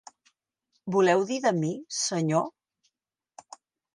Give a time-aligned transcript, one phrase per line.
[0.95, 1.69] Voleu dir de mi,
[1.99, 2.49] senyor?